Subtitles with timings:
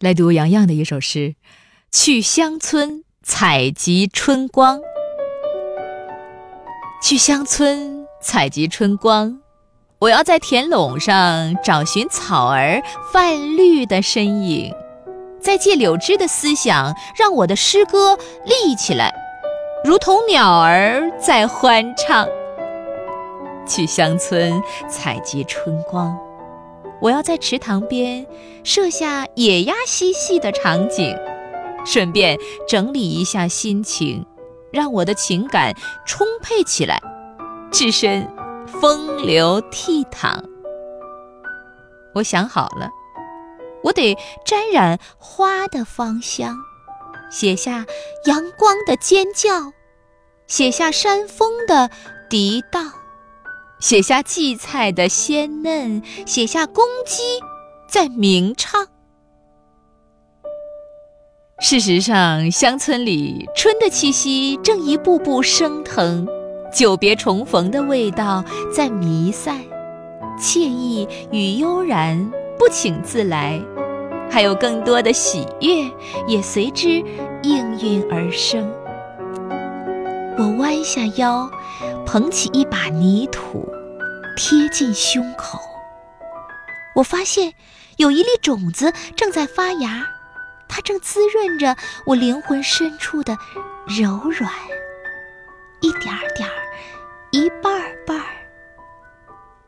[0.00, 1.34] 来读杨洋的一首诗：
[1.90, 4.80] 去乡村采集春光。
[7.02, 9.40] 去乡村采集春光，
[9.98, 12.80] 我要在田垄上找寻草儿
[13.12, 14.72] 泛绿的身影，
[15.40, 19.12] 在借柳枝的思想，让我的诗歌立起来，
[19.82, 22.24] 如同鸟儿在欢唱。
[23.66, 26.27] 去乡村采集春光。
[27.00, 28.26] 我要在池塘边
[28.64, 31.16] 设下野鸭嬉戏的场景，
[31.84, 34.26] 顺便整理一下心情，
[34.72, 35.74] 让我的情感
[36.06, 37.00] 充沛起来，
[37.70, 38.28] 置身
[38.66, 40.42] 风流倜傥。
[42.14, 42.90] 我想好了，
[43.84, 46.56] 我得沾染花的芳香，
[47.30, 47.86] 写下
[48.24, 49.72] 阳光的尖叫，
[50.48, 51.90] 写下山峰的
[52.28, 52.92] 涤荡。
[53.80, 57.22] 写下荠菜的鲜嫩，写下公鸡
[57.88, 58.88] 在鸣唱。
[61.60, 66.26] 事实上，乡村里春的气息正一步步升腾，
[66.72, 69.60] 久别重逢的味道在弥散，
[70.40, 73.60] 惬意与悠然不请自来，
[74.28, 75.88] 还有更多的喜悦
[76.26, 77.02] 也随之
[77.42, 78.68] 应运而生。
[80.36, 81.50] 我弯下腰，
[82.10, 83.68] 捧起一把泥土，
[84.34, 85.60] 贴近胸口。
[86.94, 87.52] 我发现
[87.98, 90.08] 有一粒种子正在发芽，
[90.66, 93.36] 它正滋润着我灵魂深处的
[93.86, 94.50] 柔软，
[95.82, 96.54] 一点儿点儿，
[97.30, 98.24] 一半儿半儿，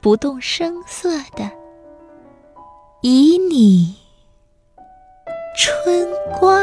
[0.00, 1.50] 不动声色的，
[3.02, 3.96] 以你
[5.56, 6.56] 春光。